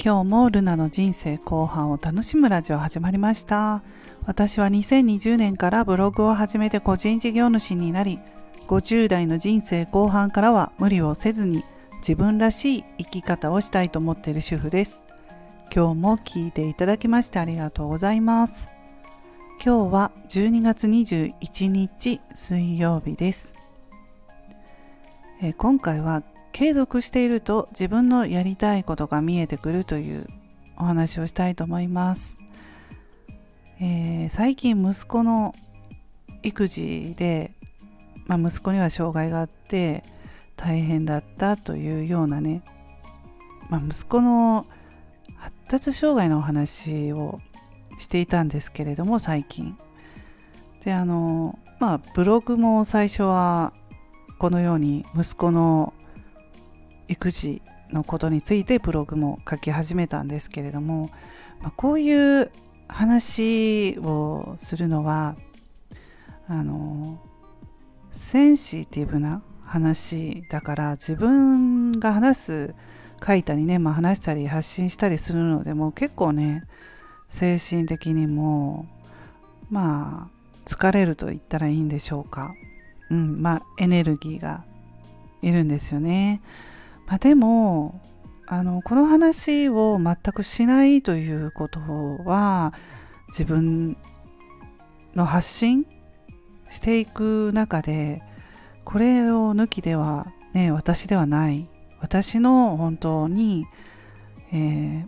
[0.00, 3.82] 今日もルナの人生後半を楽しむラジオ始まりました。
[4.26, 8.20] 私は2020年からブログを始めて個人事業主になり
[8.68, 11.64] 50代の人生後半からは無理をせずに
[11.96, 15.08] 自分らしい生き方をしたいと思っている主婦です。
[15.74, 18.70] 今日も聞いていただきましてありがとうございます。
[19.64, 23.52] 今日は12月21日水曜日です。
[25.42, 26.22] え今回は
[26.58, 30.26] 継続していると自分のやりたいことが見えてくるという
[30.76, 32.40] お話をしたいと思います、
[33.80, 35.54] えー、最近息子の
[36.42, 37.52] 育児で、
[38.26, 40.02] まあ、息子には障害があって
[40.56, 42.64] 大変だったというようなね、
[43.70, 44.66] まあ、息子の
[45.36, 47.38] 発達障害のお話を
[48.00, 49.78] していたんですけれども最近。
[50.84, 53.72] であのまあブログも最初は
[54.40, 55.92] このように息子の
[57.08, 61.10] 育児のことについてブログも書き始めたんですけれども、
[61.60, 62.50] まあ、こういう
[62.88, 65.36] 話をするのは
[66.48, 67.18] あの
[68.12, 72.74] センシティブな話だから自分が話す
[73.24, 76.64] 書いたりね、まあ、話したり発信したりするのでも結構ね
[77.28, 78.86] 精神的にも
[79.70, 82.54] まあ疲れると言ったらいいんでしょうか
[83.10, 84.64] うんまあエネルギーが
[85.42, 86.40] いるんですよね。
[87.08, 88.00] まあ、でも
[88.46, 92.72] あのこの話を全くしないということは
[93.28, 93.96] 自分
[95.14, 95.86] の発信
[96.68, 98.22] していく中で
[98.84, 101.68] これを抜きではね私ではない。
[102.00, 103.66] 私の本当に、
[104.52, 105.04] えー、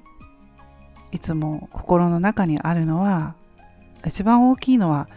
[1.13, 3.37] いつも心の中にあるのは
[4.05, 5.09] 一番大きいのは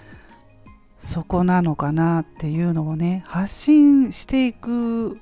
[0.98, 5.20] そこなのかなっていうのをね発信していく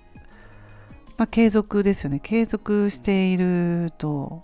[1.22, 4.42] まあ、継続ですよね継続していると、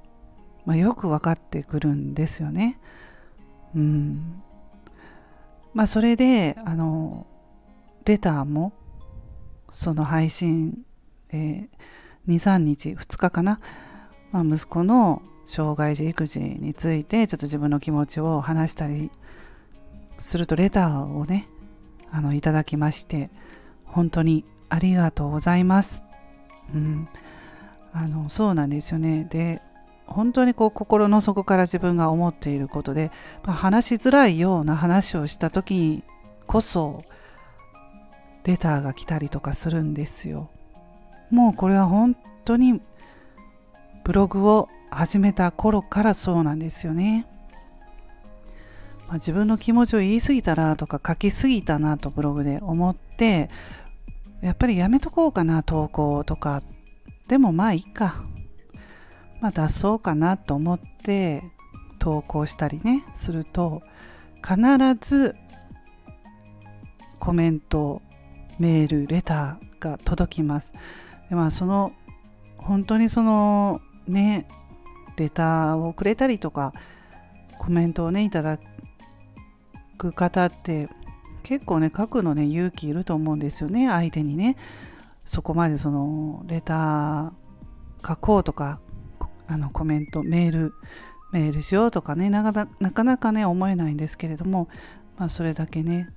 [0.64, 2.80] まあ、よく分かってくるんですよね。
[3.76, 4.44] うん
[5.74, 7.26] まあそれであの
[8.06, 8.74] レターも
[9.72, 10.86] その配信、
[11.32, 11.68] え、
[12.28, 13.60] 23日2日かな、
[14.32, 19.10] まあ、息子の障害児育児についてちょっと自分の気持ちを話したり
[20.20, 21.50] するとレターをね
[22.12, 23.32] あのいただきまして
[23.84, 26.07] 本当にありがとうございます。
[26.74, 27.08] うん、
[27.94, 29.26] あのそうなんですよね。
[29.30, 29.62] で
[30.06, 33.12] 本当にこう心の底から自分が思っていることで、
[33.44, 36.04] まあ、話しづらいような話をした時に
[36.46, 37.04] こそ
[38.46, 40.50] レターが来たりとかするんですよ。
[41.30, 42.82] もうこれは本当に
[44.06, 47.28] ブログを始めた頃からそうなんですよね、
[49.08, 53.50] まあ、自分の気持ちを言い過ぎたなとか書きすぎたなとブログで思って
[54.42, 56.62] やっぱりやめとこうかな投稿とか。
[57.28, 58.24] でもまあいいか。
[59.42, 61.44] まあ出そうかなと思って
[62.00, 63.82] 投稿したりねすると
[64.42, 64.58] 必
[65.00, 65.36] ず
[67.20, 68.02] コメント
[68.60, 70.74] メールレターが届きます。
[71.30, 71.92] でまあその
[72.58, 74.48] 本当にそのね
[75.18, 76.74] レターをくれたりとか
[77.58, 78.60] コメントをねいただ
[79.98, 80.90] く方って
[81.48, 84.58] 結構ね書くのね勇気いると思うんですよね相手にね。
[85.24, 87.32] そこまでそのレター
[88.06, 88.82] 書こうとか
[89.48, 90.74] あのコメントメール
[91.32, 94.68] メールしようとかねなかなかなかね思えないんですけれども、
[95.18, 96.10] まあ、それだけね、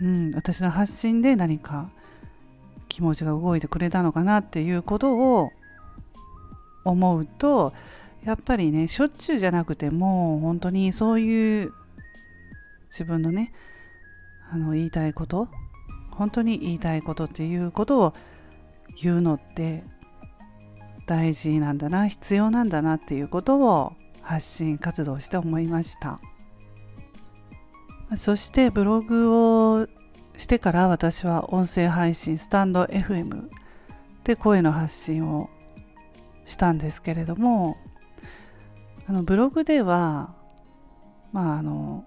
[0.00, 1.90] うん、私の発信で何か
[2.88, 5.50] 気持ちが動いてくれたのかなっていうことを
[6.84, 7.72] 思うと
[8.24, 11.72] やっぱりねしょっちゅうじゃなくても本当にそういう
[12.90, 13.52] 自分のね
[14.52, 15.48] あの言いたいこと
[16.10, 18.14] 本当に言いたいことっていうことを
[19.00, 19.82] 言うのって
[21.06, 26.20] 大事なんだな必要なんだなっていうことを発信活動して思いました。
[28.14, 29.88] そしてブログを
[30.36, 33.48] してから私は音声配信スタンド FM
[34.24, 35.48] で声の発信を
[36.44, 37.78] したんですけれども
[39.06, 40.34] あのブログでは
[41.32, 42.04] まああの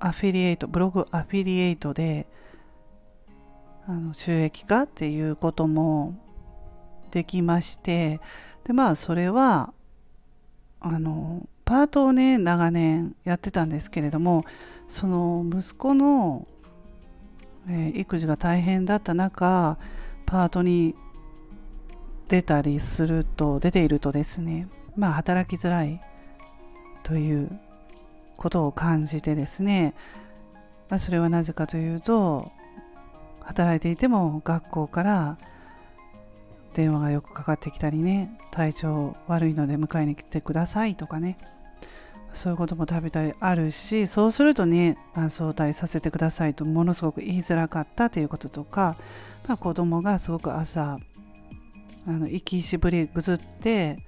[0.00, 2.26] アフィリエイトブログアフィリエイトで
[3.86, 6.14] あの収益化っていうことも
[7.10, 8.20] できまして
[8.64, 9.72] でまあそれは
[10.80, 14.44] あのパートをね長年やってたんですけれども
[14.88, 16.46] その息子の、
[17.68, 19.76] えー、育児が大変だった中
[20.26, 20.94] パートに
[22.28, 26.00] 出たりすると出ているとですねまあ働きづらい
[27.02, 27.60] という
[28.40, 29.94] ことを感じてですね、
[30.88, 32.50] まあ、それはなぜかというと
[33.40, 35.38] 働いていても学校から
[36.72, 41.36] 電話がよくかかってきたりね体調悪いので迎えに来てくださいとかね
[42.32, 44.96] そういうことも食べたりあるしそうするとね
[45.28, 48.96] 早退させてくださいとものすごく言いづらかったということとか、
[49.46, 50.98] まあ、子供がすごく朝
[52.06, 53.98] あの息しぶりぐずって、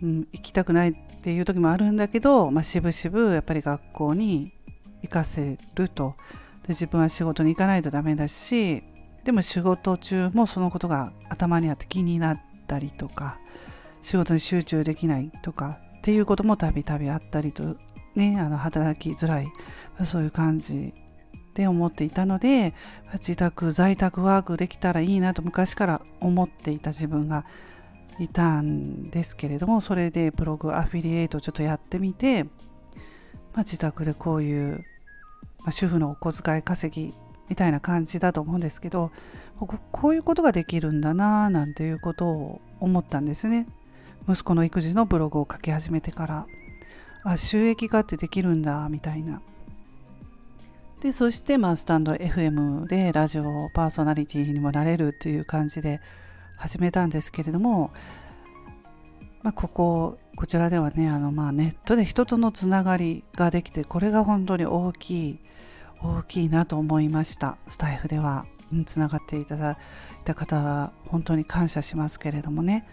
[0.00, 4.54] うん、行きたくないっていう時もあるんだけど、まあ、しぶしぶやっぱり学校に
[5.02, 6.14] 行かせると。
[6.62, 8.82] で自分は仕事に行かないとダメだし
[9.24, 13.38] でも仕事中もそのことが頭にあって気になったりとか
[14.02, 17.76] 仕事に集中できないとかっていうこともたびたびあったりと
[18.14, 19.48] ねあの働きづらい
[20.04, 20.92] そういう感じ
[21.54, 22.74] で思っていたので
[23.14, 27.44] 自宅在宅ワークできたらいいなと昔から思っていた自分が
[28.18, 32.50] いたんですけれどもそれでブログアフィリエイトちょっとやってみて、ま
[33.56, 34.84] あ、自宅でこういう、
[35.60, 37.14] まあ、主婦のお小遣い稼ぎ
[37.48, 39.10] みたいな感じだと思うんですけど
[39.92, 43.66] こういうことができるんだななんていうことを思ったんですね。
[44.26, 46.46] 息子の育児のブログを書き始めてから
[47.24, 49.42] あ収益化ってできるんだみたいな。
[51.00, 56.00] でそしてまあスタンド FM でラジオパーソナリティにもなれるという感じで
[56.60, 57.90] 始めたんですけれども、
[59.42, 65.38] まあ、こここちらではねあのまあネットで人とのつながりができてこれが本当に大きい
[66.02, 67.58] 大きいなと思いました。
[67.66, 68.44] スタイフでは
[68.84, 69.76] つながっていただい
[70.24, 72.86] た方は本当に感謝しますけれどもね、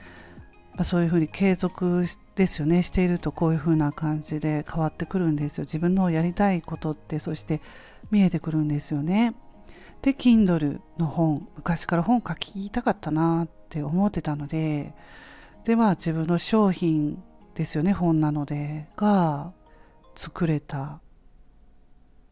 [0.74, 2.06] まあ、そういうふうに継続
[2.36, 2.84] ですよね。
[2.84, 5.64] しているとこういうふうな感じで変わってくるんですよ。
[5.64, 7.62] 自分のやりたいことってそして
[8.12, 9.36] 見えてくるんですよね。
[10.02, 14.94] で Kindle の本昔から本書きたかったなっって思ってたので
[15.66, 17.22] でまあ自分の商品
[17.54, 19.52] ですよね本なのでが
[20.16, 21.00] 作れたっ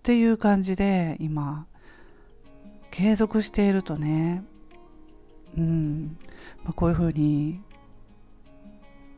[0.03, 1.67] ていう感じで今
[2.91, 4.43] 継続しているとね。
[5.57, 6.17] うん、
[6.63, 7.61] まあ、こういうふうに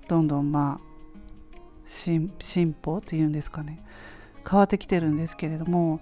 [0.07, 2.29] どんどんまあ進
[2.73, 3.83] 歩っていうんですかね。
[4.49, 5.99] 変わってきてるんですけれども。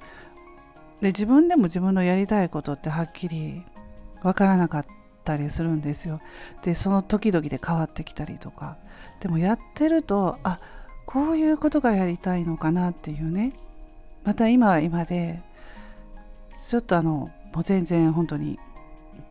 [1.02, 3.64] で自分でも自分のやりたいことってはっきり
[4.24, 4.95] わからなかった
[5.26, 6.22] たりするんですよ。
[6.64, 8.78] でその時々で変わってきたりとか。
[9.20, 10.60] でもやってるとあ
[11.06, 13.54] こういうことがやりたいのかなっていうね。
[14.24, 15.42] また今は今で
[16.64, 18.60] ちょっとあのもう全然本当に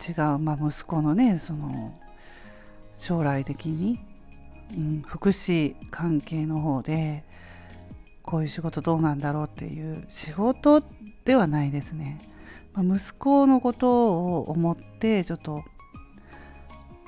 [0.08, 1.92] 違う、まあ、息子のねその
[2.96, 3.98] 将来的に、
[4.72, 7.24] うん、福祉関係の方で
[8.22, 10.82] こういう仕事どうなんだろうっていう仕事
[11.24, 12.20] ではないですね、
[12.72, 15.64] まあ、息子のことを思ってちょっと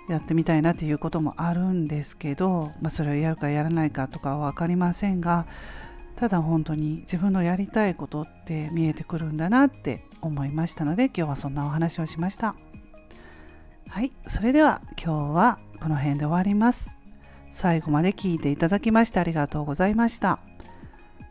[0.08, 5.46] やってみたいなっていうこともあるんですけど、まあ、それをやるかやらないかとかは分かりませんが
[6.14, 12.56] ただ本当に自分のやりたいことって見えてくるんだなって思いましたので今日はそんなお話をしました。
[13.88, 16.98] はいそれでは今日はこの辺で終わります。
[17.50, 20.40] 最後まで聞いていただきましてありがとうございました。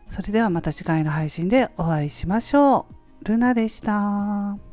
[0.08, 2.86] それではまた次回の配信でお会いしましょ
[3.22, 3.24] う。
[3.24, 4.65] ルナでした。